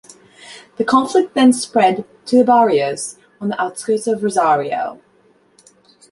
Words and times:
The 0.77 0.83
conflict 0.83 1.35
then 1.35 1.53
spread 1.53 2.05
to 2.25 2.35
the 2.39 2.43
"barrios" 2.43 3.19
on 3.39 3.49
the 3.49 3.61
outskirts 3.61 4.07
of 4.07 4.23
Rosario. 4.23 4.99